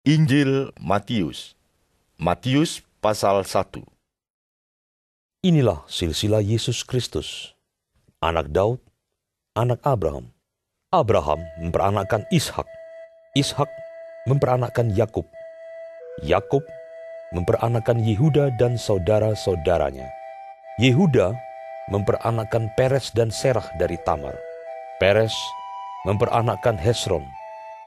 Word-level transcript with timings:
Injil 0.00 0.72
Matius 0.80 1.52
Matius 2.16 2.80
pasal 3.04 3.44
1 3.44 3.84
Inilah 5.44 5.84
silsilah 5.92 6.40
Yesus 6.40 6.88
Kristus, 6.88 7.52
anak 8.24 8.48
Daud, 8.48 8.80
anak 9.52 9.76
Abraham. 9.84 10.32
Abraham 10.88 11.44
memperanakkan 11.60 12.24
Ishak, 12.32 12.64
Ishak 13.36 13.68
memperanakkan 14.24 14.88
Yakub, 14.96 15.28
Yakub 16.24 16.64
memperanakkan 17.36 18.00
Yehuda 18.00 18.56
dan 18.56 18.80
saudara-saudaranya. 18.80 20.08
Yehuda 20.80 21.36
memperanakkan 21.92 22.72
Peres 22.72 23.12
dan 23.12 23.28
Serah 23.28 23.68
dari 23.76 24.00
Tamar. 24.08 24.32
Peres 24.96 25.36
memperanakkan 26.08 26.80
Hesron. 26.80 27.28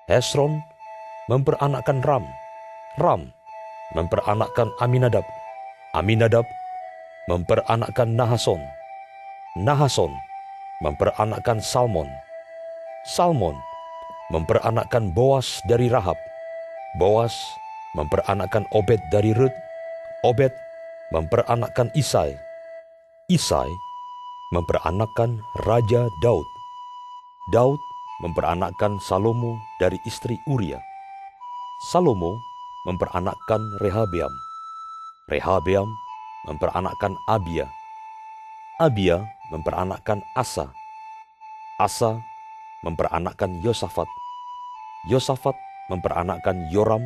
Hesron 0.05 0.61
memperanakkan 1.31 2.03
Ram. 2.03 2.25
Ram 2.99 3.31
memperanakkan 3.95 4.73
Aminadab. 4.81 5.23
Aminadab 5.95 6.43
memperanakkan 7.29 8.17
Nahason. 8.17 8.59
Nahason 9.61 10.11
memperanakkan 10.81 11.61
Salmon. 11.61 12.09
Salmon 13.07 13.55
memperanakkan 14.33 15.13
Boas 15.13 15.61
dari 15.69 15.87
Rahab. 15.87 16.17
Boas 16.97 17.33
memperanakkan 17.95 18.65
Obed 18.73 18.99
dari 19.13 19.31
Rut. 19.31 19.53
Obed 20.25 20.51
memperanakkan 21.13 21.93
Isai. 21.93 22.35
Isai 23.31 23.69
memperanakkan 24.51 25.39
Raja 25.63 26.09
Daud. 26.19 26.47
Daud 27.53 27.79
memperanakkan 28.23 28.99
Salomo 29.03 29.59
dari 29.79 29.99
istri 30.07 30.35
Uria. 30.47 30.92
Salomo 31.83 32.39
memperanakkan 32.87 33.59
Rehabeam. 33.83 34.31
Rehabeam 35.27 35.83
memperanakkan 36.47 37.11
Abia. 37.27 37.67
Abia 38.79 39.27
memperanakkan 39.51 40.23
Asa. 40.31 40.71
Asa 41.75 42.23
memperanakkan 42.87 43.59
Yosafat. 43.59 44.07
Yosafat 45.11 45.59
memperanakkan 45.91 46.71
Yoram. 46.71 47.03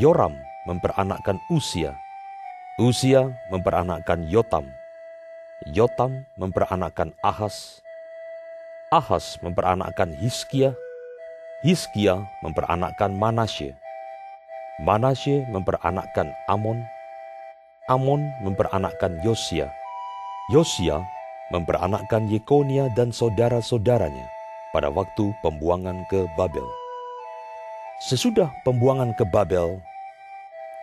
Yoram 0.00 0.32
memperanakkan 0.64 1.36
Usia. 1.52 1.92
Usia 2.80 3.36
memperanakkan 3.52 4.32
Yotam. 4.32 4.64
Yotam 5.68 6.24
memperanakkan 6.40 7.12
Ahas. 7.20 7.84
Ahas 8.88 9.36
memperanakkan 9.44 10.16
Hiskia. 10.16 10.72
Hiskia 11.62 12.26
memperanakkan 12.42 13.14
Manasye. 13.14 13.78
Manasye 14.82 15.46
memperanakkan 15.46 16.34
Amon. 16.50 16.82
Amon 17.86 18.18
memperanakkan 18.42 19.22
Yosia. 19.22 19.70
Yosia 20.50 21.06
memperanakkan 21.54 22.26
Yekonia 22.26 22.90
dan 22.98 23.14
saudara-saudaranya 23.14 24.26
pada 24.74 24.90
waktu 24.90 25.30
pembuangan 25.38 26.02
ke 26.10 26.26
Babel. 26.34 26.66
Sesudah 28.02 28.50
pembuangan 28.66 29.14
ke 29.14 29.22
Babel, 29.22 29.78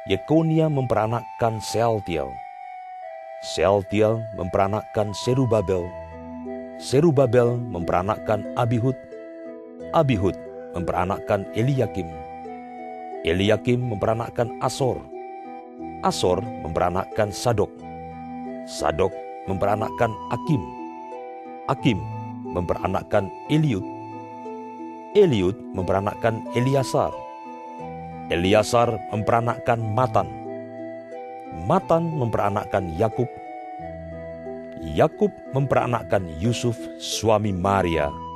Yekonia 0.08 0.72
memperanakkan 0.72 1.60
Sealtiel. 1.60 2.32
Sealtiel 3.44 4.24
memperanakkan 4.40 5.12
Serubabel. 5.12 5.92
Serubabel 6.80 7.60
memperanakkan 7.68 8.48
Abihud. 8.56 8.96
Abihud 9.92 10.49
memperanakkan 10.74 11.50
Eliakim. 11.58 12.08
Eliakim 13.26 13.92
memperanakkan 13.92 14.62
Asor. 14.64 15.02
Asor 16.06 16.40
memperanakkan 16.64 17.34
Sadok. 17.34 17.72
Sadok 18.70 19.12
memperanakkan 19.50 20.14
Akim. 20.32 20.62
Akim 21.68 22.00
memperanakkan 22.56 23.28
Eliud. 23.52 23.84
Eliud 25.18 25.58
memperanakkan 25.74 26.46
Eliasar. 26.54 27.12
Eliasar 28.30 28.94
memperanakkan 29.10 29.82
Matan. 29.82 30.30
Matan 31.66 32.14
memperanakkan 32.14 32.94
Yakub. 32.96 33.28
Yakub 34.80 35.34
memperanakkan 35.52 36.24
Yusuf 36.40 36.78
suami 37.02 37.52
Maria 37.52 38.29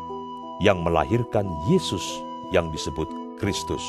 yang 0.63 0.79
melahirkan 0.79 1.43
Yesus 1.67 2.23
yang 2.55 2.71
disebut 2.71 3.11
Kristus. 3.35 3.83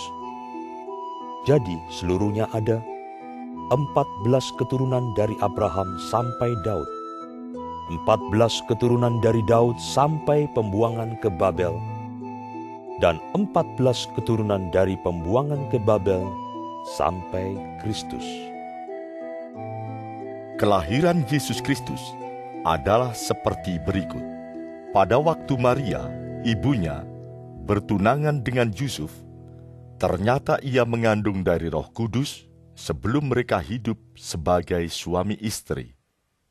Jadi 1.47 1.79
seluruhnya 1.95 2.51
ada 2.51 2.83
empat 3.71 4.09
belas 4.27 4.51
keturunan 4.59 5.15
dari 5.15 5.39
Abraham 5.39 5.87
sampai 6.11 6.51
Daud. 6.67 6.89
Empat 7.95 8.19
belas 8.35 8.59
keturunan 8.67 9.23
dari 9.23 9.45
Daud 9.47 9.79
sampai 9.79 10.51
pembuangan 10.57 11.15
ke 11.23 11.31
Babel 11.31 11.79
dan 12.99 13.23
empat 13.37 13.79
belas 13.79 14.11
keturunan 14.19 14.73
dari 14.75 14.99
pembuangan 15.05 15.69
ke 15.71 15.79
Babel 15.79 16.27
sampai 16.99 17.55
Kristus. 17.85 18.25
Kelahiran 20.57 21.27
Yesus 21.29 21.61
Kristus 21.61 22.01
adalah 22.65 23.13
seperti 23.13 23.77
berikut. 23.85 24.23
Pada 24.95 25.19
waktu 25.19 25.59
Maria, 25.59 26.07
ibunya, 26.45 27.09
bertunangan 27.65 28.45
dengan 28.45 28.69
Yusuf, 28.69 29.11
ternyata 29.97 30.61
ia 30.61 30.85
mengandung 30.85 31.41
dari 31.41 31.73
roh 31.73 31.89
kudus 31.89 32.45
sebelum 32.77 33.33
mereka 33.33 33.65
hidup 33.65 33.97
sebagai 34.13 34.85
suami 34.93 35.41
istri. 35.41 35.97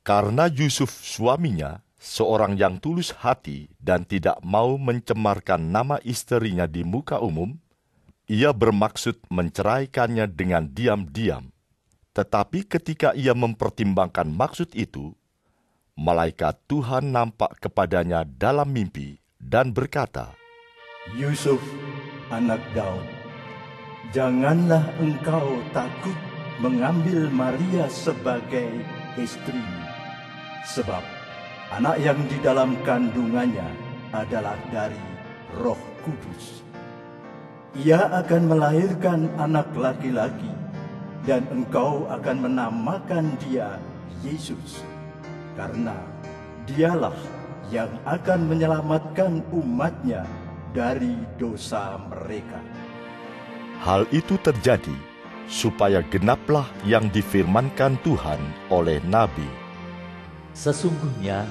Karena 0.02 0.50
Yusuf 0.50 0.90
suaminya 0.90 1.80
seorang 2.02 2.58
yang 2.58 2.82
tulus 2.82 3.14
hati 3.14 3.70
dan 3.78 4.04
tidak 4.04 4.42
mau 4.42 4.76
mencemarkan 4.82 5.62
nama 5.62 6.02
istrinya 6.02 6.66
di 6.66 6.82
muka 6.82 7.22
umum, 7.22 7.56
ia 8.26 8.50
bermaksud 8.52 9.30
menceraikannya 9.30 10.26
dengan 10.28 10.68
diam-diam. 10.74 11.54
Tetapi 12.18 12.66
ketika 12.66 13.14
ia 13.14 13.38
mempertimbangkan 13.38 14.28
maksud 14.28 14.74
itu, 14.74 15.14
malaikat 15.94 16.58
Tuhan 16.66 17.14
nampak 17.14 17.62
kepadanya 17.62 18.26
dalam 18.26 18.70
mimpi 18.74 19.23
dan 19.54 19.70
berkata, 19.70 20.34
Yusuf, 21.14 21.62
anak 22.34 22.58
Daud, 22.74 23.06
janganlah 24.10 24.82
engkau 24.98 25.62
takut 25.70 26.18
mengambil 26.58 27.30
Maria 27.30 27.86
sebagai 27.86 28.82
istrimu, 29.14 29.86
sebab 30.66 31.06
anak 31.70 32.02
yang 32.02 32.18
di 32.26 32.42
dalam 32.42 32.74
kandungannya 32.82 33.70
adalah 34.10 34.58
dari 34.74 34.98
Roh 35.62 35.78
Kudus. 36.02 36.66
Ia 37.78 38.10
akan 38.26 38.50
melahirkan 38.50 39.30
anak 39.38 39.70
laki-laki, 39.78 40.50
dan 41.30 41.46
engkau 41.54 42.10
akan 42.10 42.50
menamakan 42.50 43.38
dia 43.46 43.78
Yesus, 44.26 44.82
karena 45.54 45.94
dialah 46.66 47.14
yang 47.72 47.92
akan 48.04 48.50
menyelamatkan 48.50 49.40
umatnya 49.54 50.28
dari 50.74 51.16
dosa 51.38 52.02
mereka. 52.10 52.60
Hal 53.84 54.08
itu 54.16 54.40
terjadi 54.42 54.96
supaya 55.46 56.02
genaplah 56.08 56.66
yang 56.88 57.12
difirmankan 57.12 58.00
Tuhan 58.02 58.40
oleh 58.72 59.04
Nabi. 59.06 59.46
Sesungguhnya 60.56 61.46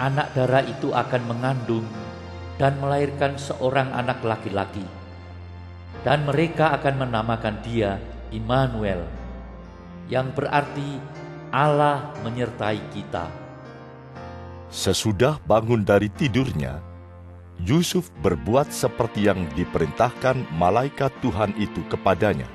anak 0.00 0.32
darah 0.32 0.64
itu 0.64 0.90
akan 0.90 1.22
mengandung 1.28 1.86
dan 2.56 2.78
melahirkan 2.80 3.36
seorang 3.36 3.92
anak 3.92 4.20
laki-laki. 4.24 4.84
Dan 6.02 6.26
mereka 6.26 6.74
akan 6.74 7.06
menamakan 7.06 7.62
dia 7.62 8.00
Immanuel, 8.32 9.04
yang 10.08 10.32
berarti 10.32 10.98
Allah 11.52 12.10
menyertai 12.24 12.80
kita. 12.90 13.41
Sesudah 14.72 15.36
bangun 15.44 15.84
dari 15.84 16.08
tidurnya, 16.08 16.80
Yusuf 17.60 18.08
berbuat 18.24 18.72
seperti 18.72 19.28
yang 19.28 19.44
diperintahkan 19.52 20.48
malaikat 20.56 21.12
Tuhan 21.20 21.52
itu 21.60 21.84
kepadanya. 21.92 22.48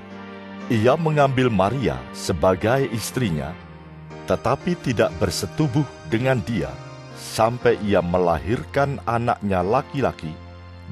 Ia 0.74 0.98
mengambil 0.98 1.54
Maria 1.54 2.02
sebagai 2.18 2.90
istrinya, 2.90 3.54
tetapi 4.26 4.74
tidak 4.82 5.14
bersetubuh 5.22 5.86
dengan 6.10 6.42
dia 6.42 6.74
sampai 7.14 7.78
ia 7.86 8.02
melahirkan 8.02 8.98
anaknya 9.06 9.62
laki-laki, 9.62 10.34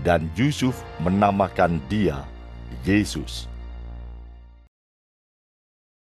dan 0.05 0.29
Yusuf 0.37 0.77
menamakan 1.01 1.81
dia 1.89 2.21
Yesus. 2.85 3.49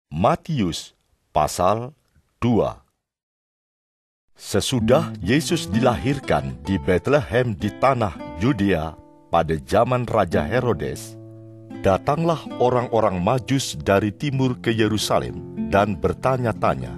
Matius 0.07 0.95
pasal 1.35 1.99
2 2.39 2.90
Sesudah 4.41 5.13
Yesus 5.21 5.69
dilahirkan 5.69 6.57
di 6.65 6.81
Bethlehem 6.81 7.53
di 7.53 7.69
tanah 7.77 8.41
Yudea 8.41 8.97
pada 9.29 9.53
zaman 9.69 10.09
Raja 10.09 10.41
Herodes, 10.41 11.13
Datanglah 11.85 12.49
orang-orang 12.57 13.21
Majus 13.21 13.77
dari 13.77 14.09
timur 14.09 14.57
ke 14.57 14.73
Yerusalem 14.73 15.69
dan 15.69 15.93
bertanya-tanya, 15.93 16.89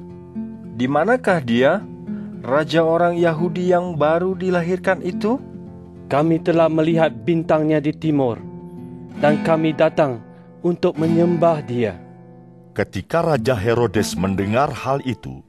Di 0.78 0.86
manakah 0.86 1.42
dia, 1.42 1.82
raja 2.46 2.86
orang 2.86 3.18
Yahudi 3.18 3.74
yang 3.74 3.98
baru 3.98 4.38
dilahirkan 4.38 5.02
itu? 5.02 5.42
Kami 6.06 6.38
telah 6.46 6.70
melihat 6.70 7.10
bintangnya 7.26 7.82
di 7.82 7.90
timur, 7.90 8.38
dan 9.18 9.42
kami 9.42 9.74
datang 9.74 10.22
untuk 10.62 10.94
menyembah 10.94 11.58
dia. 11.66 11.98
Ketika 12.70 13.34
Raja 13.34 13.58
Herodes 13.58 14.14
mendengar 14.14 14.70
hal 14.70 15.02
itu, 15.02 15.42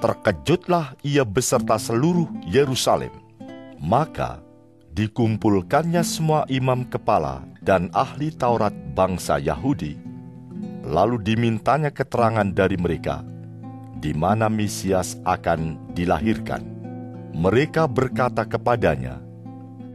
terkejutlah 0.00 0.96
ia 1.04 1.22
beserta 1.22 1.76
seluruh 1.76 2.26
Yerusalem. 2.48 3.12
Maka 3.76 4.40
dikumpulkannya 4.96 6.02
semua 6.02 6.48
imam 6.48 6.88
kepala 6.88 7.44
dan 7.60 7.92
ahli 7.92 8.32
Taurat 8.32 8.72
bangsa 8.96 9.36
Yahudi. 9.36 10.00
Lalu 10.84 11.20
dimintanya 11.20 11.92
keterangan 11.92 12.48
dari 12.48 12.80
mereka 12.80 13.20
di 14.00 14.16
mana 14.16 14.48
Mesias 14.48 15.20
akan 15.28 15.92
dilahirkan. 15.92 16.64
Mereka 17.36 17.86
berkata 17.86 18.48
kepadanya, 18.48 19.20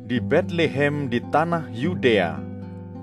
Di 0.06 0.22
Bethlehem 0.22 1.10
di 1.10 1.18
tanah 1.34 1.68
Yudea, 1.74 2.38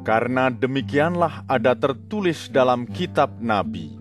karena 0.07 0.49
demikianlah 0.49 1.43
ada 1.51 1.75
tertulis 1.75 2.47
dalam 2.49 2.87
kitab 2.87 3.43
Nabi. 3.43 3.99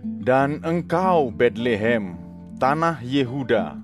Dan 0.00 0.64
engkau, 0.64 1.28
Bethlehem, 1.28 2.16
tanah 2.60 3.00
Yehuda, 3.00 3.80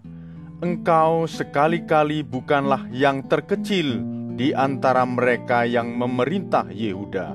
engkau 0.61 1.25
sekali-kali 1.25 2.20
bukanlah 2.20 2.84
yang 2.93 3.25
terkecil 3.25 4.05
di 4.37 4.52
antara 4.52 5.08
mereka 5.08 5.64
yang 5.64 5.96
memerintah 5.96 6.69
Yehuda, 6.69 7.32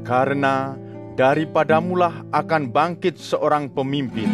karena 0.00 0.72
daripadamulah 1.12 2.24
akan 2.32 2.72
bangkit 2.72 3.20
seorang 3.20 3.68
pemimpin 3.68 4.32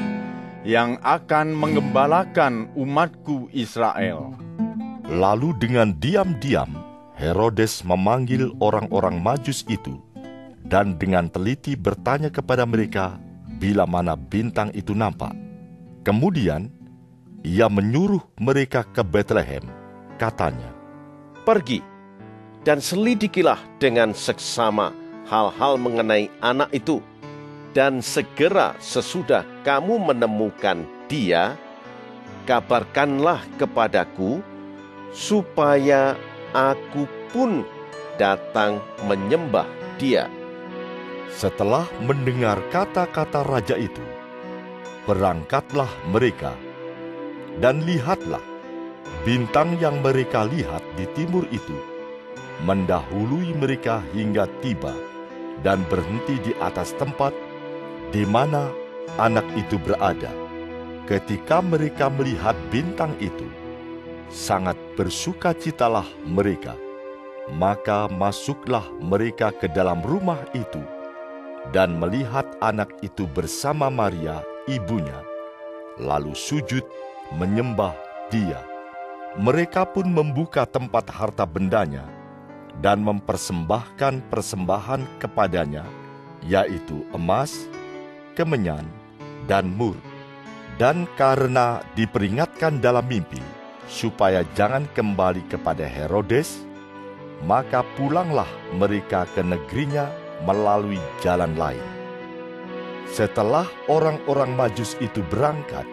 yang 0.63 0.95
akan 1.03 1.51
mengembalakan 1.51 2.71
umatku 2.79 3.51
Israel. 3.51 4.31
Lalu 5.11 5.59
dengan 5.59 5.91
diam-diam 5.99 6.71
Herodes 7.19 7.83
memanggil 7.83 8.55
orang-orang 8.63 9.19
Majus 9.19 9.67
itu 9.67 9.99
dan 10.71 10.95
dengan 11.03 11.27
teliti 11.27 11.75
bertanya 11.75 12.31
kepada 12.31 12.63
mereka 12.63 13.19
bila 13.59 13.91
mana 13.91 14.15
bintang 14.15 14.71
itu 14.71 14.95
nampak. 14.95 15.48
Kemudian 16.07 16.71
ia 17.43 17.67
menyuruh 17.71 18.23
mereka 18.39 18.83
ke 18.83 19.03
Bethlehem. 19.07 19.65
Katanya, 20.19 20.75
Pergi 21.47 21.81
dan 22.67 22.83
selidikilah 22.83 23.57
dengan 23.81 24.13
seksama 24.13 24.93
hal-hal 25.25 25.81
mengenai 25.81 26.29
anak 26.45 26.69
itu. 26.77 27.01
Dan 27.77 28.01
segera 28.01 28.75
sesudah 28.81 29.45
kamu 29.63 30.01
menemukan 30.01 30.83
dia, 31.07 31.55
kabarkanlah 32.49 33.45
kepadaku, 33.61 34.41
supaya 35.13 36.17
aku 36.57 37.05
pun 37.31 37.63
datang 38.17 38.83
menyembah 39.07 39.69
dia. 40.01 40.27
setelah 41.29 41.87
mendengar 42.03 42.59
kata-kata 42.73 43.47
raja 43.47 43.77
itu, 43.79 44.03
berangkatlah 45.09 45.89
mereka, 46.13 46.53
dan 47.65 47.81
lihatlah, 47.89 48.45
bintang 49.25 49.73
yang 49.81 50.05
mereka 50.05 50.45
lihat 50.45 50.85
di 51.01 51.09
timur 51.17 51.49
itu 51.49 51.73
mendahului 52.69 53.55
mereka 53.55 54.05
hingga 54.13 54.51
tiba 54.61 54.91
dan 55.63 55.83
berhenti 55.87 56.37
di 56.43 56.53
atas 56.59 56.91
tempat 56.99 57.31
di 58.11 58.27
mana 58.29 58.69
anak 59.17 59.47
itu 59.55 59.79
berada. 59.81 60.31
Ketika 61.09 61.65
mereka 61.65 62.13
melihat 62.13 62.53
bintang 62.69 63.17
itu, 63.17 63.49
sangat 64.29 64.77
bersukacitalah 64.93 66.05
mereka. 66.29 66.77
Maka 67.49 68.13
masuklah 68.13 68.85
mereka 69.01 69.49
ke 69.49 69.73
dalam 69.73 70.05
rumah 70.05 70.37
itu 70.53 70.85
dan 71.73 71.97
melihat 71.97 72.45
anak 72.61 72.93
itu 73.01 73.25
bersama 73.25 73.89
Maria, 73.89 74.45
ibunya, 74.69 75.25
lalu 75.97 76.37
sujud 76.37 76.85
menyembah 77.35 77.97
dia. 78.29 78.61
Mereka 79.41 79.89
pun 79.97 80.09
membuka 80.13 80.69
tempat 80.69 81.09
harta 81.09 81.49
bendanya 81.49 82.05
dan 82.85 83.03
mempersembahkan 83.03 84.29
persembahan 84.29 85.03
kepadanya, 85.19 85.85
yaitu 86.45 87.03
emas, 87.17 87.67
kemenyan, 88.37 88.85
dan 89.49 89.67
mur. 89.73 89.97
Dan 90.79 91.11
karena 91.19 91.83
diperingatkan 91.99 92.79
dalam 92.79 93.03
mimpi, 93.11 93.43
supaya 93.91 94.47
jangan 94.55 94.87
kembali 94.95 95.43
kepada 95.51 95.83
Herodes, 95.83 96.63
maka 97.43 97.83
pulanglah 97.99 98.47
mereka 98.79 99.27
ke 99.35 99.43
negerinya 99.43 100.07
melalui 100.47 101.03
jalan 101.19 101.59
lain. 101.59 101.98
Setelah 103.09 103.65
orang-orang 103.89 104.53
Majus 104.53 104.93
itu 105.01 105.25
berangkat, 105.33 105.89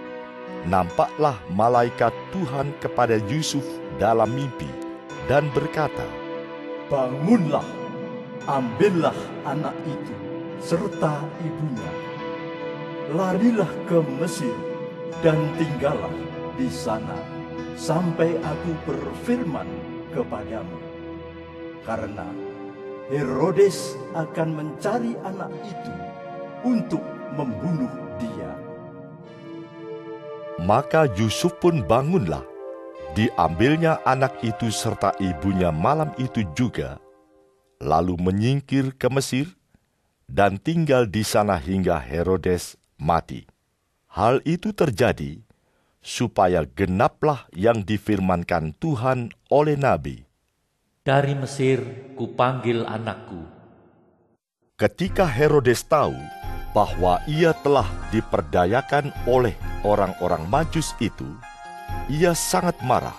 nampaklah 0.67 1.39
malaikat 1.55 2.11
Tuhan 2.35 2.75
kepada 2.83 3.21
Yusuf 3.31 3.63
dalam 3.95 4.35
mimpi 4.35 4.67
dan 5.31 5.47
berkata, 5.55 6.03
Bangunlah, 6.91 7.65
ambillah 8.45 9.15
anak 9.47 9.73
itu 9.87 10.15
serta 10.59 11.23
ibunya. 11.41 11.93
Larilah 13.15 13.69
ke 13.87 14.01
Mesir 14.19 14.53
dan 15.23 15.37
tinggallah 15.55 16.13
di 16.59 16.67
sana 16.67 17.15
sampai 17.79 18.35
aku 18.43 18.71
berfirman 18.83 19.69
kepadamu. 20.11 20.79
Karena 21.85 22.25
Herodes 23.13 23.93
akan 24.17 24.49
mencari 24.57 25.13
anak 25.21 25.53
itu 25.61 25.93
untuk 26.65 27.05
membunuh 27.37 27.93
dia. 28.17 28.51
Maka 30.65 31.05
Yusuf 31.13 31.53
pun 31.61 31.85
bangunlah. 31.85 32.41
Diambilnya 33.15 34.03
anak 34.03 34.43
itu 34.43 34.67
serta 34.67 35.15
ibunya 35.23 35.71
malam 35.71 36.11
itu 36.19 36.43
juga, 36.51 36.99
lalu 37.79 38.19
menyingkir 38.19 38.91
ke 38.99 39.07
Mesir 39.07 39.47
dan 40.27 40.59
tinggal 40.59 41.07
di 41.07 41.23
sana 41.23 41.55
hingga 41.55 41.95
Herodes 41.95 42.75
mati. 42.99 43.47
Hal 44.11 44.43
itu 44.43 44.75
terjadi 44.75 45.39
supaya 46.03 46.67
genaplah 46.67 47.47
yang 47.55 47.87
difirmankan 47.87 48.75
Tuhan 48.83 49.31
oleh 49.47 49.79
nabi. 49.79 50.27
Dari 51.07 51.39
Mesir 51.39 52.11
kupanggil 52.19 52.83
anakku. 52.83 53.47
Ketika 54.75 55.23
Herodes 55.23 55.87
tahu 55.87 56.19
bahwa 56.75 57.23
ia 57.23 57.55
telah 57.63 57.87
diperdayakan 58.11 59.15
oleh 59.23 59.55
orang-orang 59.87 60.43
Majus 60.51 60.91
itu, 60.99 61.25
ia 62.11 62.35
sangat 62.35 62.75
marah. 62.83 63.15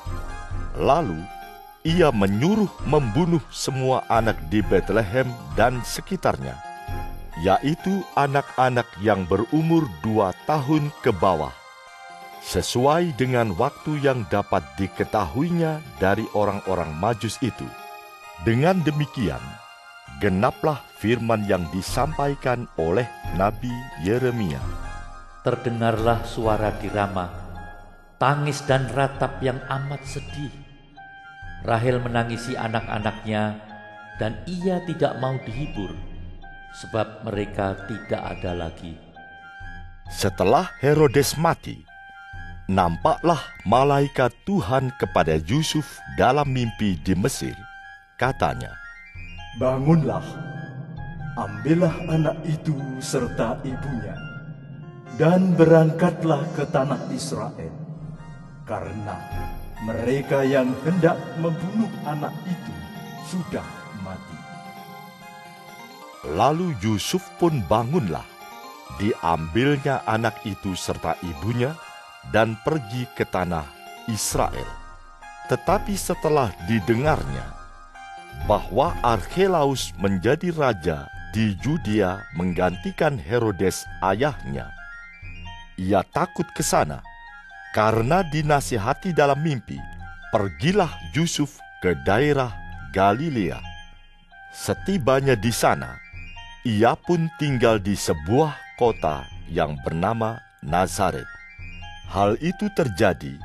Lalu 0.77 1.25
ia 1.81 2.13
menyuruh 2.13 2.69
membunuh 2.85 3.41
semua 3.49 4.05
anak 4.13 4.37
di 4.53 4.61
Bethlehem 4.61 5.25
dan 5.57 5.81
sekitarnya, 5.81 6.53
yaitu 7.41 8.05
anak-anak 8.13 8.85
yang 9.01 9.25
berumur 9.25 9.89
dua 10.05 10.37
tahun 10.45 10.93
ke 11.01 11.17
bawah, 11.17 11.57
sesuai 12.45 13.17
dengan 13.17 13.57
waktu 13.57 14.05
yang 14.05 14.29
dapat 14.29 14.69
diketahuinya 14.77 15.81
dari 15.97 16.29
orang-orang 16.37 16.93
Majus 17.01 17.41
itu. 17.41 17.65
Dengan 18.45 18.85
demikian, 18.85 19.41
genaplah 20.23 20.81
firman 20.97 21.45
yang 21.45 21.69
disampaikan 21.71 22.65
oleh 22.81 23.05
Nabi 23.37 23.73
Yeremia. 24.01 24.61
Terdengarlah 25.45 26.25
suara 26.27 26.75
di 26.81 26.89
Rama, 26.91 27.29
tangis 28.17 28.65
dan 28.65 28.89
ratap 28.91 29.39
yang 29.45 29.61
amat 29.69 30.03
sedih. 30.09 30.51
Rahel 31.63 32.01
menangisi 32.01 32.57
anak-anaknya 32.57 33.61
dan 34.17 34.41
ia 34.49 34.81
tidak 34.89 35.19
mau 35.21 35.37
dihibur 35.45 35.93
sebab 36.77 37.25
mereka 37.25 37.77
tidak 37.89 38.23
ada 38.37 38.53
lagi. 38.53 38.97
Setelah 40.07 40.71
Herodes 40.79 41.35
mati, 41.35 41.83
nampaklah 42.71 43.43
malaikat 43.67 44.31
Tuhan 44.47 44.95
kepada 45.01 45.41
Yusuf 45.51 45.99
dalam 46.15 46.47
mimpi 46.47 46.95
di 47.03 47.19
Mesir. 47.19 47.57
Katanya, 48.15 48.86
Bangunlah, 49.57 50.21
ambillah 51.41 51.97
anak 52.13 52.45
itu 52.45 52.77
serta 53.01 53.57
ibunya, 53.65 54.13
dan 55.17 55.57
berangkatlah 55.57 56.45
ke 56.53 56.69
tanah 56.69 57.01
Israel, 57.09 57.73
karena 58.69 59.17
mereka 59.89 60.45
yang 60.45 60.69
hendak 60.85 61.17
membunuh 61.41 61.89
anak 62.05 62.37
itu 62.45 62.75
sudah 63.33 63.65
mati. 64.05 64.37
Lalu 66.37 66.77
Yusuf 66.85 67.25
pun 67.41 67.65
bangunlah. 67.65 68.29
Diambilnya 69.01 70.05
anak 70.05 70.37
itu 70.45 70.77
serta 70.77 71.17
ibunya 71.25 71.73
dan 72.29 72.61
pergi 72.61 73.09
ke 73.17 73.25
tanah 73.25 73.65
Israel. 74.13 74.69
Tetapi 75.49 75.97
setelah 75.97 76.53
didengarnya 76.69 77.66
bahwa 78.45 78.93
Archelaus 79.01 79.97
menjadi 79.97 80.53
raja 80.53 81.09
di 81.33 81.57
Judea 81.57 82.21
menggantikan 82.37 83.17
Herodes 83.17 83.89
ayahnya, 84.05 84.69
ia 85.81 86.05
takut 86.13 86.45
ke 86.53 86.61
sana 86.61 87.01
karena 87.73 88.21
dinasihati 88.25 89.17
dalam 89.17 89.41
mimpi, 89.41 89.77
pergilah 90.33 90.93
Yusuf 91.17 91.61
ke 91.81 91.97
daerah 92.05 92.53
Galilea. 92.93 93.61
Setibanya 94.53 95.37
di 95.37 95.53
sana, 95.53 96.01
ia 96.65 96.97
pun 96.97 97.29
tinggal 97.37 97.77
di 97.77 97.93
sebuah 97.93 98.57
kota 98.81 99.29
yang 99.53 99.77
bernama 99.85 100.41
Nazaret. 100.65 101.29
Hal 102.09 102.41
itu 102.41 102.73
terjadi 102.73 103.37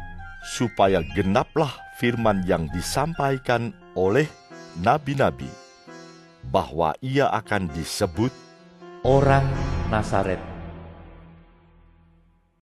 supaya 0.55 1.03
genaplah 1.11 1.69
firman 1.99 2.41
yang 2.47 2.71
disampaikan 2.71 3.75
oleh 3.99 4.25
nabi-nabi 4.79 5.49
bahwa 6.47 6.95
ia 7.03 7.27
akan 7.31 7.67
disebut 7.75 8.31
orang 9.03 9.43
Nazaret 9.91 10.50